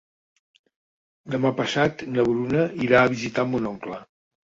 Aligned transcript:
Demà 1.35 1.53
passat 1.61 2.03
na 2.17 2.27
Bruna 2.33 2.67
irà 2.89 3.07
a 3.07 3.15
visitar 3.17 3.51
mon 3.55 3.73
oncle. 3.77 4.05